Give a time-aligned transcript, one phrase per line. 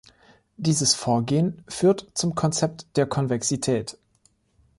[0.57, 3.99] Dieses Vorgehen führt zum Konzept der Konvexität.